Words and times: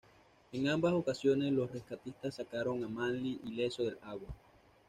En 0.51 0.67
ambas 0.67 0.93
ocasiones, 0.93 1.53
los 1.53 1.69
rescatistas 1.71 2.33
sacaron 2.33 2.83
a 2.83 2.87
Manly 2.87 3.39
ileso 3.45 3.83
del 3.83 3.99
agua. 4.01 4.29